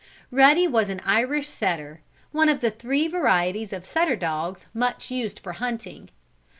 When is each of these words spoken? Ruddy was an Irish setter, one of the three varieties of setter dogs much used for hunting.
Ruddy 0.31 0.67
was 0.67 0.89
an 0.89 0.99
Irish 1.05 1.47
setter, 1.47 2.01
one 2.31 2.49
of 2.49 2.59
the 2.59 2.71
three 2.71 3.07
varieties 3.07 3.71
of 3.71 3.85
setter 3.85 4.15
dogs 4.15 4.65
much 4.73 5.11
used 5.11 5.39
for 5.39 5.51
hunting. 5.53 6.09